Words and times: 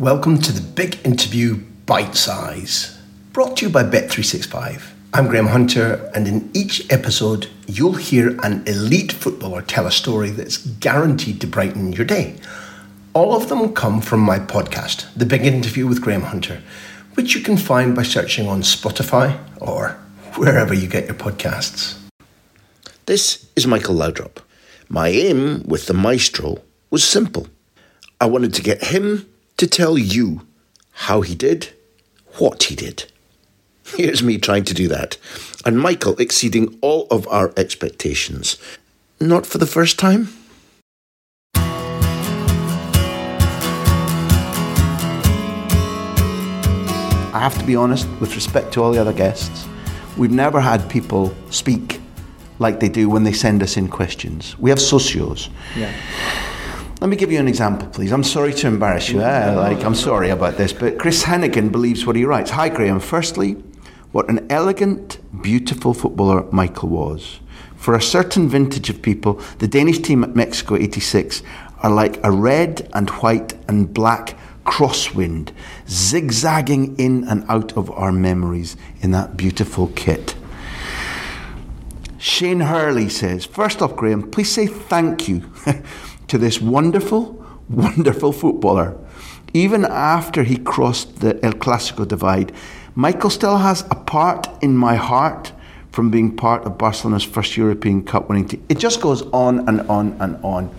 Welcome 0.00 0.38
to 0.38 0.52
the 0.52 0.60
big 0.60 0.98
interview 1.04 1.54
Bite 1.86 2.16
Size, 2.16 2.98
brought 3.32 3.56
to 3.58 3.66
you 3.66 3.72
by 3.72 3.84
Bet365. 3.84 4.82
I'm 5.14 5.28
Graham 5.28 5.46
Hunter, 5.46 6.10
and 6.16 6.26
in 6.26 6.50
each 6.52 6.92
episode, 6.92 7.48
you'll 7.68 7.94
hear 7.94 8.36
an 8.42 8.64
elite 8.66 9.12
footballer 9.12 9.62
tell 9.62 9.86
a 9.86 9.92
story 9.92 10.30
that's 10.30 10.56
guaranteed 10.56 11.40
to 11.40 11.46
brighten 11.46 11.92
your 11.92 12.04
day. 12.04 12.34
All 13.12 13.36
of 13.36 13.48
them 13.48 13.72
come 13.72 14.00
from 14.00 14.18
my 14.18 14.40
podcast, 14.40 15.06
The 15.14 15.24
Big 15.24 15.46
Interview 15.46 15.86
with 15.86 16.02
Graham 16.02 16.22
Hunter, 16.22 16.60
which 17.14 17.36
you 17.36 17.40
can 17.40 17.56
find 17.56 17.94
by 17.94 18.02
searching 18.02 18.48
on 18.48 18.62
Spotify 18.62 19.38
or 19.60 19.90
wherever 20.34 20.74
you 20.74 20.88
get 20.88 21.06
your 21.06 21.14
podcasts. 21.14 21.96
This 23.06 23.48
is 23.54 23.68
Michael 23.68 23.94
Laudrup. 23.94 24.38
My 24.88 25.08
aim 25.08 25.62
with 25.68 25.86
the 25.86 25.94
maestro 25.94 26.58
was 26.90 27.04
simple. 27.04 27.46
I 28.20 28.26
wanted 28.26 28.52
to 28.54 28.62
get 28.62 28.82
him 28.82 29.26
to 29.56 29.66
tell 29.66 29.96
you 29.96 30.46
how 30.92 31.20
he 31.20 31.34
did 31.34 31.70
what 32.38 32.64
he 32.64 32.74
did. 32.74 33.04
Here's 33.86 34.22
me 34.22 34.38
trying 34.38 34.64
to 34.64 34.74
do 34.74 34.88
that, 34.88 35.18
and 35.64 35.78
Michael 35.78 36.16
exceeding 36.16 36.78
all 36.80 37.06
of 37.10 37.28
our 37.28 37.52
expectations. 37.56 38.56
Not 39.20 39.46
for 39.46 39.58
the 39.58 39.66
first 39.66 39.98
time. 39.98 40.28
I 47.32 47.40
have 47.40 47.58
to 47.58 47.64
be 47.64 47.76
honest, 47.76 48.08
with 48.20 48.34
respect 48.34 48.72
to 48.74 48.82
all 48.82 48.92
the 48.92 49.00
other 49.00 49.12
guests, 49.12 49.66
we've 50.16 50.30
never 50.30 50.60
had 50.60 50.88
people 50.88 51.34
speak 51.50 52.00
like 52.58 52.80
they 52.80 52.88
do 52.88 53.08
when 53.10 53.24
they 53.24 53.32
send 53.32 53.62
us 53.62 53.76
in 53.76 53.88
questions. 53.88 54.58
We 54.58 54.70
have 54.70 54.78
socios. 54.78 55.50
Yeah. 55.76 55.92
Let 57.04 57.10
me 57.10 57.16
give 57.16 57.30
you 57.30 57.38
an 57.38 57.48
example, 57.48 57.86
please. 57.88 58.12
I'm 58.12 58.24
sorry 58.24 58.54
to 58.54 58.66
embarrass 58.66 59.10
you. 59.10 59.20
eh? 59.20 59.50
Like, 59.50 59.84
I'm 59.84 59.94
sorry 59.94 60.30
about 60.30 60.56
this, 60.56 60.72
but 60.72 60.98
Chris 60.98 61.22
Hennigan 61.22 61.70
believes 61.70 62.06
what 62.06 62.16
he 62.16 62.24
writes. 62.24 62.50
Hi, 62.52 62.70
Graham. 62.70 62.98
Firstly, 62.98 63.62
what 64.12 64.30
an 64.30 64.46
elegant, 64.48 65.18
beautiful 65.42 65.92
footballer 65.92 66.50
Michael 66.50 66.88
was. 66.88 67.40
For 67.76 67.94
a 67.94 68.00
certain 68.00 68.48
vintage 68.48 68.88
of 68.88 69.02
people, 69.02 69.34
the 69.58 69.68
Danish 69.68 69.98
team 69.98 70.24
at 70.24 70.34
Mexico 70.34 70.76
86 70.76 71.42
are 71.82 71.90
like 71.90 72.24
a 72.24 72.30
red 72.30 72.88
and 72.94 73.10
white 73.10 73.52
and 73.68 73.92
black 73.92 74.38
crosswind, 74.64 75.50
zigzagging 75.86 76.96
in 76.96 77.24
and 77.24 77.44
out 77.50 77.76
of 77.76 77.90
our 77.90 78.12
memories 78.12 78.78
in 79.02 79.10
that 79.10 79.36
beautiful 79.36 79.88
kit. 79.88 80.36
Shane 82.16 82.60
Hurley 82.60 83.10
says, 83.10 83.44
First 83.44 83.82
off, 83.82 83.94
Graham, 83.94 84.30
please 84.30 84.50
say 84.50 84.66
thank 84.66 85.28
you 85.28 85.52
to 86.28 86.38
this 86.38 86.60
wonderful, 86.60 87.44
wonderful 87.68 88.32
footballer. 88.32 88.96
Even 89.52 89.84
after 89.84 90.42
he 90.42 90.56
crossed 90.56 91.20
the 91.20 91.42
El 91.44 91.52
Clasico 91.52 92.06
divide, 92.06 92.52
Michael 92.94 93.30
still 93.30 93.58
has 93.58 93.82
a 93.90 93.94
part 93.94 94.48
in 94.62 94.76
my 94.76 94.96
heart 94.96 95.52
from 95.92 96.10
being 96.10 96.34
part 96.36 96.64
of 96.64 96.76
Barcelona's 96.76 97.22
first 97.22 97.56
European 97.56 98.04
Cup 98.04 98.28
winning 98.28 98.48
team. 98.48 98.64
It 98.68 98.78
just 98.78 99.00
goes 99.00 99.22
on 99.32 99.68
and 99.68 99.80
on 99.82 100.16
and 100.20 100.36
on. 100.42 100.74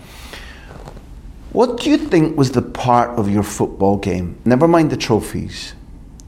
What 1.52 1.80
do 1.80 1.88
you 1.88 1.96
think 1.96 2.36
was 2.36 2.50
the 2.50 2.60
part 2.60 3.18
of 3.18 3.30
your 3.30 3.42
football 3.42 3.96
game, 3.96 4.38
never 4.44 4.68
mind 4.68 4.90
the 4.90 4.96
trophies, 4.96 5.72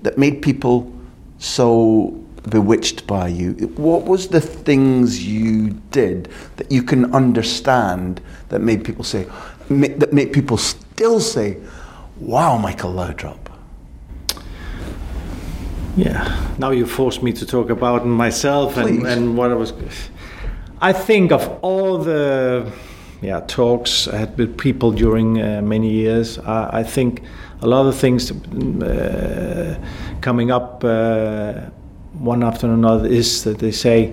that 0.00 0.16
made 0.16 0.40
people 0.40 0.90
so 1.38 2.18
bewitched 2.48 3.06
by 3.06 3.28
you? 3.28 3.52
What 3.76 4.04
was 4.04 4.28
the 4.28 4.40
things 4.40 5.26
you 5.26 5.70
did 5.90 6.28
that 6.56 6.70
you 6.70 6.82
can 6.82 7.14
understand 7.14 8.20
that 8.48 8.60
made 8.60 8.84
people 8.84 9.04
say, 9.04 9.26
that 9.68 10.12
made 10.12 10.32
people 10.32 10.56
still 10.56 11.20
say, 11.20 11.56
"Wow, 12.20 12.58
Michael 12.58 12.92
Laudrup"? 12.92 13.48
Yeah. 15.96 16.54
Now 16.58 16.70
you 16.70 16.86
forced 16.86 17.22
me 17.22 17.32
to 17.32 17.44
talk 17.44 17.70
about 17.70 18.06
myself 18.06 18.76
and, 18.76 19.04
and 19.04 19.36
what 19.36 19.50
I 19.50 19.54
was. 19.54 19.72
I 20.80 20.92
think 20.92 21.32
of 21.32 21.58
all 21.60 21.98
the 21.98 22.70
yeah 23.20 23.40
talks 23.48 24.06
I 24.06 24.16
had 24.16 24.38
with 24.38 24.56
people 24.56 24.92
during 24.92 25.42
uh, 25.42 25.60
many 25.60 25.90
years. 25.90 26.38
I, 26.38 26.80
I 26.80 26.82
think 26.84 27.22
a 27.62 27.66
lot 27.66 27.86
of 27.86 27.96
things 27.96 28.30
uh, 28.30 29.76
coming 30.20 30.52
up 30.52 30.84
uh, 30.84 31.70
one 32.12 32.42
after 32.42 32.72
another 32.72 33.06
is 33.06 33.44
that 33.44 33.58
they 33.58 33.72
say 33.72 34.12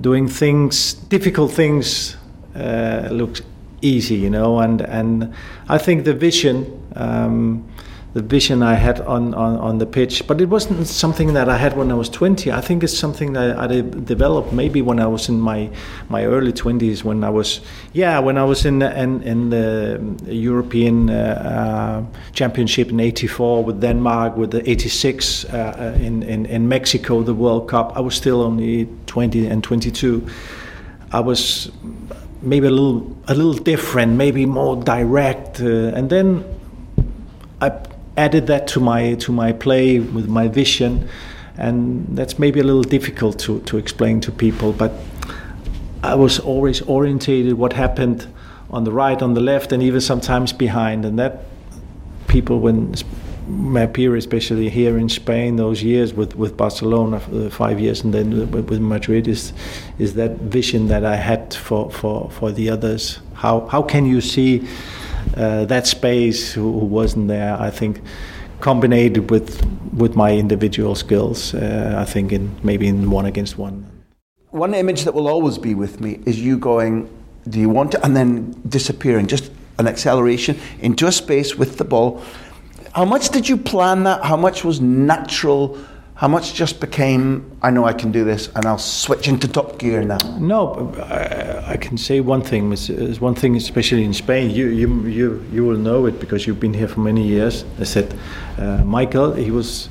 doing 0.00 0.28
things, 0.28 0.94
difficult 0.94 1.52
things, 1.52 2.16
uh, 2.54 3.08
looks 3.10 3.42
easy, 3.80 4.16
you 4.16 4.30
know, 4.30 4.60
and 4.60 4.80
and 4.82 5.34
I 5.68 5.78
think 5.78 6.04
the 6.04 6.14
vision. 6.14 6.66
Um, 6.94 7.68
the 8.14 8.20
vision 8.20 8.62
I 8.62 8.74
had 8.74 9.00
on, 9.00 9.32
on, 9.32 9.56
on 9.58 9.78
the 9.78 9.86
pitch, 9.86 10.26
but 10.26 10.40
it 10.40 10.50
wasn't 10.50 10.86
something 10.86 11.32
that 11.32 11.48
I 11.48 11.56
had 11.56 11.76
when 11.76 11.90
I 11.90 11.94
was 11.94 12.10
20. 12.10 12.52
I 12.52 12.60
think 12.60 12.82
it's 12.82 12.96
something 12.96 13.32
that 13.32 13.58
I 13.58 13.66
developed 13.66 14.52
maybe 14.52 14.82
when 14.82 15.00
I 15.00 15.06
was 15.06 15.30
in 15.30 15.40
my 15.40 15.70
my 16.10 16.26
early 16.26 16.52
20s, 16.52 17.04
when 17.04 17.24
I 17.24 17.30
was 17.30 17.62
yeah, 17.94 18.18
when 18.18 18.36
I 18.36 18.44
was 18.44 18.66
in 18.66 18.80
the, 18.80 19.02
in, 19.02 19.22
in 19.22 19.48
the 19.48 19.98
European 20.26 21.08
uh, 21.08 22.04
uh, 22.12 22.18
Championship 22.32 22.90
in 22.90 23.00
'84 23.00 23.64
with 23.64 23.80
Denmark, 23.80 24.36
with 24.36 24.50
the 24.50 24.68
'86 24.70 25.44
uh, 25.46 25.56
uh, 25.56 25.98
in, 25.98 26.22
in 26.22 26.44
in 26.44 26.68
Mexico, 26.68 27.22
the 27.22 27.34
World 27.34 27.68
Cup. 27.68 27.96
I 27.96 28.00
was 28.00 28.14
still 28.14 28.42
only 28.42 28.88
20 29.06 29.46
and 29.46 29.64
22. 29.64 30.26
I 31.12 31.20
was 31.20 31.70
maybe 32.42 32.66
a 32.66 32.70
little 32.70 33.16
a 33.28 33.34
little 33.34 33.54
different, 33.54 34.16
maybe 34.16 34.44
more 34.44 34.76
direct, 34.76 35.60
uh, 35.62 35.96
and 35.96 36.10
then 36.10 36.44
I 37.62 37.70
added 38.16 38.46
that 38.46 38.66
to 38.68 38.80
my 38.80 39.14
to 39.14 39.32
my 39.32 39.52
play 39.52 39.98
with 39.98 40.28
my 40.28 40.48
vision, 40.48 41.08
and 41.56 42.06
that's 42.16 42.38
maybe 42.38 42.60
a 42.60 42.64
little 42.64 42.82
difficult 42.82 43.38
to, 43.40 43.60
to 43.60 43.78
explain 43.78 44.20
to 44.20 44.32
people. 44.32 44.72
But 44.72 44.92
I 46.02 46.14
was 46.14 46.38
always 46.38 46.82
orientated 46.82 47.54
what 47.54 47.72
happened 47.72 48.26
on 48.70 48.84
the 48.84 48.92
right, 48.92 49.20
on 49.22 49.34
the 49.34 49.40
left, 49.40 49.72
and 49.72 49.82
even 49.82 50.00
sometimes 50.00 50.52
behind, 50.52 51.04
and 51.04 51.18
that 51.18 51.44
people 52.26 52.60
when 52.60 52.94
my 53.48 53.86
peer, 53.86 54.14
especially 54.16 54.68
here 54.68 54.96
in 54.96 55.08
Spain, 55.08 55.56
those 55.56 55.82
years 55.82 56.14
with, 56.14 56.36
with 56.36 56.56
Barcelona, 56.56 57.16
uh, 57.16 57.50
five 57.50 57.80
years, 57.80 58.02
and 58.04 58.14
then 58.14 58.50
with, 58.50 58.70
with 58.70 58.80
Madrid, 58.80 59.26
is 59.28 59.52
is 59.98 60.14
that 60.14 60.36
vision 60.38 60.88
that 60.88 61.04
I 61.04 61.16
had 61.16 61.54
for, 61.54 61.90
for, 61.90 62.30
for 62.30 62.52
the 62.52 62.70
others. 62.70 63.18
How 63.34 63.66
how 63.66 63.82
can 63.82 64.06
you 64.06 64.20
see 64.20 64.66
uh, 65.36 65.64
that 65.66 65.86
space 65.86 66.52
who, 66.52 66.70
wasn't 66.70 67.28
there? 67.28 67.56
I 67.60 67.70
think 67.70 68.00
combined 68.60 69.30
with 69.30 69.64
with 69.92 70.16
my 70.16 70.32
individual 70.32 70.94
skills, 70.94 71.54
uh, 71.54 71.96
I 71.98 72.04
think 72.04 72.32
in 72.32 72.54
maybe 72.62 72.86
in 72.86 73.10
one 73.10 73.26
against 73.26 73.58
one. 73.58 73.86
One 74.50 74.74
image 74.74 75.04
that 75.04 75.14
will 75.14 75.28
always 75.28 75.58
be 75.58 75.74
with 75.74 76.00
me 76.00 76.20
is 76.26 76.40
you 76.40 76.58
going, 76.58 77.08
"Do 77.48 77.58
you 77.58 77.68
want 77.68 77.92
to?" 77.92 78.04
and 78.04 78.16
then 78.16 78.54
disappearing, 78.68 79.26
just 79.26 79.50
an 79.78 79.86
acceleration 79.86 80.56
into 80.80 81.06
a 81.06 81.12
space 81.12 81.56
with 81.56 81.78
the 81.78 81.84
ball. 81.84 82.22
How 82.92 83.06
much 83.06 83.30
did 83.30 83.48
you 83.48 83.56
plan 83.56 84.04
that? 84.04 84.22
How 84.24 84.36
much 84.36 84.64
was 84.64 84.80
natural? 84.80 85.78
How 86.22 86.28
much 86.28 86.54
just 86.54 86.78
became, 86.78 87.50
I 87.62 87.70
know 87.70 87.84
I 87.84 87.92
can 87.92 88.12
do 88.12 88.22
this, 88.22 88.48
and 88.54 88.64
I'll 88.64 88.78
switch 88.78 89.26
into 89.26 89.48
top 89.48 89.80
gear 89.80 90.04
now? 90.04 90.18
No, 90.38 90.94
I, 90.96 91.72
I 91.72 91.76
can 91.76 91.98
say 91.98 92.20
one 92.20 92.42
thing. 92.42 92.72
Is 92.72 93.20
one 93.20 93.34
thing, 93.34 93.56
especially 93.56 94.04
in 94.04 94.14
Spain. 94.14 94.48
You, 94.52 94.68
you, 94.68 95.06
you, 95.08 95.44
you 95.50 95.64
will 95.64 95.76
know 95.76 96.06
it 96.06 96.20
because 96.20 96.46
you've 96.46 96.60
been 96.60 96.74
here 96.74 96.86
for 96.86 97.00
many 97.00 97.26
years. 97.26 97.64
I 97.80 97.82
said, 97.82 98.16
uh, 98.56 98.84
Michael, 98.84 99.32
he 99.32 99.50
was, 99.50 99.88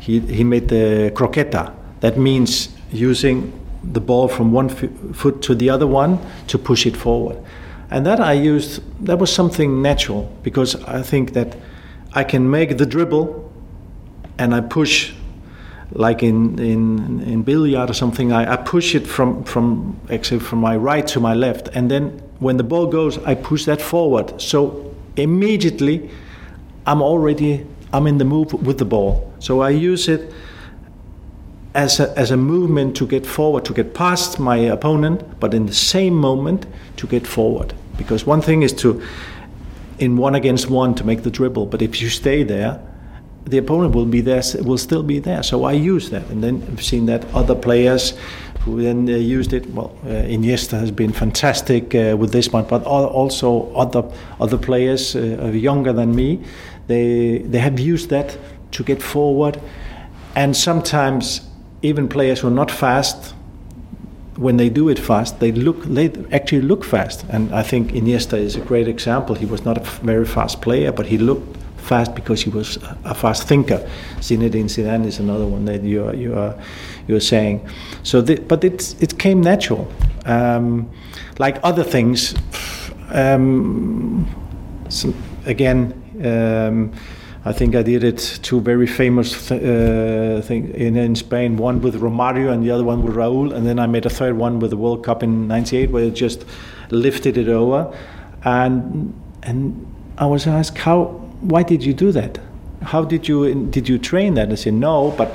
he, 0.00 0.18
he 0.18 0.42
made 0.42 0.66
the 0.66 1.12
croqueta. 1.14 1.72
That 2.00 2.18
means 2.18 2.70
using 2.90 3.52
the 3.84 4.00
ball 4.00 4.26
from 4.26 4.50
one 4.50 4.70
f- 4.70 4.90
foot 5.14 5.42
to 5.42 5.54
the 5.54 5.70
other 5.70 5.86
one 5.86 6.18
to 6.48 6.58
push 6.58 6.86
it 6.86 6.96
forward. 6.96 7.38
And 7.92 8.04
that 8.04 8.18
I 8.18 8.32
used. 8.32 8.82
That 9.06 9.20
was 9.20 9.32
something 9.32 9.80
natural 9.80 10.28
because 10.42 10.74
I 10.86 11.02
think 11.02 11.34
that 11.34 11.56
I 12.14 12.24
can 12.24 12.50
make 12.50 12.78
the 12.78 12.86
dribble, 12.86 13.48
and 14.38 14.56
I 14.56 14.60
push 14.60 15.12
like 15.92 16.22
in, 16.22 16.58
in, 16.58 17.20
in 17.22 17.42
billiard 17.42 17.90
or 17.90 17.94
something, 17.94 18.32
I, 18.32 18.52
I 18.52 18.56
push 18.56 18.94
it 18.94 19.06
from, 19.06 19.44
from 19.44 19.98
actually 20.10 20.40
from 20.40 20.58
my 20.60 20.76
right 20.76 21.06
to 21.08 21.20
my 21.20 21.34
left. 21.34 21.68
And 21.68 21.90
then 21.90 22.22
when 22.40 22.56
the 22.56 22.64
ball 22.64 22.86
goes, 22.86 23.18
I 23.18 23.34
push 23.34 23.64
that 23.64 23.80
forward. 23.80 24.40
So 24.40 24.94
immediately 25.16 26.10
I'm 26.86 27.02
already, 27.02 27.66
I'm 27.92 28.06
in 28.06 28.18
the 28.18 28.24
move 28.24 28.52
with 28.52 28.78
the 28.78 28.84
ball. 28.84 29.32
So 29.38 29.60
I 29.60 29.70
use 29.70 30.08
it 30.08 30.32
as 31.74 32.00
a, 32.00 32.16
as 32.18 32.30
a 32.30 32.36
movement 32.36 32.96
to 32.96 33.06
get 33.06 33.26
forward, 33.26 33.64
to 33.64 33.72
get 33.72 33.94
past 33.94 34.38
my 34.38 34.56
opponent, 34.56 35.40
but 35.40 35.54
in 35.54 35.66
the 35.66 35.74
same 35.74 36.14
moment 36.14 36.66
to 36.96 37.06
get 37.06 37.26
forward. 37.26 37.72
Because 37.96 38.26
one 38.26 38.40
thing 38.40 38.62
is 38.62 38.72
to, 38.74 39.02
in 39.98 40.16
one 40.16 40.34
against 40.34 40.70
one, 40.70 40.94
to 40.94 41.04
make 41.04 41.22
the 41.22 41.30
dribble, 41.30 41.66
but 41.66 41.82
if 41.82 42.00
you 42.00 42.08
stay 42.08 42.42
there, 42.42 42.80
the 43.48 43.58
opponent 43.58 43.94
will 43.94 44.06
be 44.06 44.20
there, 44.20 44.42
will 44.62 44.78
still 44.78 45.02
be 45.02 45.18
there. 45.18 45.42
So 45.42 45.64
I 45.64 45.72
use 45.72 46.10
that, 46.10 46.28
and 46.30 46.42
then 46.42 46.62
I've 46.70 46.82
seen 46.82 47.06
that 47.06 47.24
other 47.34 47.54
players 47.54 48.14
who 48.60 48.82
then 48.82 49.08
uh, 49.08 49.16
used 49.16 49.52
it. 49.52 49.66
Well, 49.70 49.96
uh, 50.04 50.08
Iniesta 50.08 50.78
has 50.78 50.90
been 50.90 51.12
fantastic 51.12 51.94
uh, 51.94 52.16
with 52.18 52.32
this 52.32 52.52
one, 52.52 52.64
but 52.64 52.84
also 52.84 53.72
other 53.74 54.02
other 54.40 54.58
players 54.58 55.16
uh, 55.16 55.50
younger 55.52 55.92
than 55.92 56.14
me, 56.14 56.40
they 56.86 57.38
they 57.38 57.58
have 57.58 57.78
used 57.80 58.10
that 58.10 58.38
to 58.72 58.84
get 58.84 59.02
forward, 59.02 59.60
and 60.34 60.56
sometimes 60.56 61.40
even 61.82 62.08
players 62.08 62.40
who 62.40 62.48
are 62.48 62.54
not 62.54 62.70
fast. 62.70 63.34
When 64.36 64.56
they 64.56 64.70
do 64.70 64.88
it 64.88 65.00
fast, 65.00 65.40
they 65.40 65.50
look. 65.50 65.82
They 65.84 66.12
actually 66.30 66.62
look 66.62 66.84
fast, 66.84 67.24
and 67.28 67.52
I 67.52 67.64
think 67.64 67.92
Iniesta 67.92 68.38
is 68.38 68.54
a 68.56 68.60
great 68.60 68.86
example. 68.86 69.34
He 69.34 69.46
was 69.46 69.64
not 69.64 69.78
a 69.78 69.80
very 70.04 70.26
fast 70.26 70.60
player, 70.62 70.92
but 70.92 71.06
he 71.06 71.18
looked 71.18 71.57
fast 71.88 72.14
because 72.14 72.42
he 72.42 72.50
was 72.50 72.78
a 73.04 73.14
fast 73.14 73.48
thinker. 73.48 73.80
Zinedine 74.20 74.68
Zidane 74.68 75.06
is 75.06 75.18
another 75.18 75.46
one 75.46 75.64
that 75.64 75.82
you 75.82 76.04
are 76.06 76.14
you 76.14 76.34
are 76.38 76.54
you 77.08 77.16
are 77.16 77.26
saying. 77.34 77.66
So, 78.02 78.20
the, 78.20 78.36
but 78.36 78.62
it 78.62 78.94
it 79.02 79.18
came 79.18 79.40
natural. 79.40 79.90
Um, 80.26 80.90
like 81.38 81.58
other 81.62 81.84
things, 81.84 82.34
um, 83.10 84.26
so 84.88 85.12
again. 85.46 85.92
Um, 86.24 86.92
I 87.44 87.52
think 87.52 87.74
I 87.74 87.82
did 87.82 88.04
it 88.04 88.40
two 88.42 88.60
very 88.60 88.86
famous 88.86 89.48
th- 89.48 89.62
uh, 89.62 90.42
things 90.42 90.74
in, 90.74 90.96
in 90.96 91.14
Spain, 91.14 91.56
one 91.56 91.80
with 91.80 91.94
Romario 91.94 92.52
and 92.52 92.62
the 92.62 92.70
other 92.70 92.84
one 92.84 93.02
with 93.02 93.14
Raúl, 93.14 93.54
and 93.54 93.64
then 93.64 93.78
I 93.78 93.86
made 93.86 94.04
a 94.04 94.10
third 94.10 94.36
one 94.36 94.58
with 94.58 94.70
the 94.70 94.76
World 94.76 95.04
Cup 95.04 95.22
in 95.22 95.46
'98 95.48 95.90
where 95.90 96.04
I 96.04 96.10
just 96.10 96.44
lifted 96.90 97.38
it 97.38 97.48
over, 97.48 97.96
and 98.44 99.14
and 99.44 99.86
I 100.18 100.26
was 100.26 100.46
asked 100.46 100.76
how 100.78 101.27
why 101.40 101.62
did 101.62 101.84
you 101.84 101.94
do 101.94 102.12
that? 102.12 102.38
How 102.82 103.04
did 103.04 103.28
you 103.28 103.66
did 103.66 103.88
you 103.88 103.98
train 103.98 104.34
that? 104.34 104.50
I 104.50 104.54
said 104.54 104.74
no, 104.74 105.10
but 105.16 105.34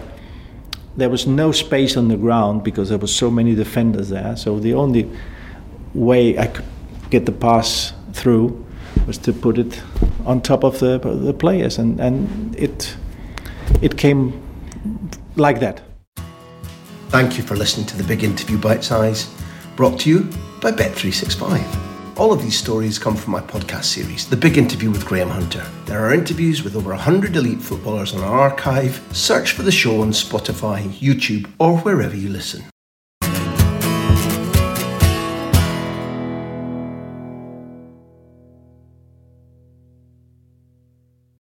there 0.95 1.09
was 1.09 1.25
no 1.27 1.51
space 1.51 1.97
on 1.97 2.07
the 2.07 2.17
ground 2.17 2.63
because 2.63 2.89
there 2.89 2.97
was 2.97 3.15
so 3.15 3.31
many 3.31 3.55
defenders 3.55 4.09
there. 4.09 4.35
So 4.37 4.59
the 4.59 4.73
only 4.73 5.09
way 5.93 6.37
I 6.37 6.47
could 6.47 6.65
get 7.09 7.25
the 7.25 7.31
pass 7.31 7.93
through 8.13 8.65
was 9.07 9.17
to 9.19 9.33
put 9.33 9.57
it 9.57 9.81
on 10.25 10.41
top 10.41 10.63
of 10.63 10.79
the 10.79 10.99
the 10.99 11.33
players, 11.33 11.77
and 11.77 11.99
and 11.99 12.55
it 12.55 12.95
it 13.81 13.97
came 13.97 14.33
like 15.35 15.59
that. 15.59 15.81
Thank 17.09 17.37
you 17.37 17.43
for 17.43 17.55
listening 17.55 17.85
to 17.87 17.97
the 17.97 18.03
Big 18.03 18.23
Interview 18.23 18.57
Bite 18.57 18.83
Size, 18.83 19.29
brought 19.75 19.99
to 19.99 20.09
you 20.09 20.29
by 20.61 20.71
Bet365. 20.71 21.82
All 22.15 22.31
of 22.31 22.43
these 22.43 22.55
stories 22.57 22.99
come 22.99 23.15
from 23.15 23.31
my 23.31 23.41
podcast 23.41 23.85
series, 23.85 24.29
The 24.29 24.37
Big 24.37 24.59
Interview 24.59 24.91
with 24.91 25.03
Graham 25.03 25.29
Hunter. 25.29 25.65
There 25.85 26.05
are 26.05 26.13
interviews 26.13 26.63
with 26.63 26.75
over 26.75 26.91
100 26.91 27.35
elite 27.35 27.59
footballers 27.59 28.13
on 28.13 28.21
our 28.21 28.39
archive. 28.39 29.01
Search 29.11 29.53
for 29.53 29.63
the 29.63 29.71
show 29.71 29.99
on 30.01 30.11
Spotify, 30.11 30.87
YouTube, 30.99 31.49
or 31.57 31.79
wherever 31.79 32.15
you 32.15 32.29
listen. 32.29 32.65